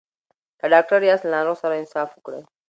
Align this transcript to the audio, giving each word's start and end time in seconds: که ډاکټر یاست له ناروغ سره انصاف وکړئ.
که 0.59 0.65
ډاکټر 0.73 0.99
یاست 1.03 1.23
له 1.25 1.31
ناروغ 1.35 1.57
سره 1.63 1.79
انصاف 1.81 2.09
وکړئ. 2.13 2.41